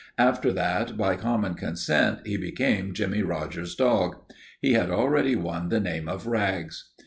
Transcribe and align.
After 0.17 0.51
that, 0.53 0.97
by 0.97 1.15
common 1.15 1.53
consent, 1.53 2.25
he 2.25 2.35
became 2.35 2.95
Jimmie 2.95 3.21
Rogers's 3.21 3.75
dog. 3.75 4.15
He 4.59 4.73
had 4.73 4.89
already 4.89 5.35
won 5.35 5.69
the 5.69 5.79
name 5.79 6.09
of 6.09 6.25
Rags. 6.25 6.89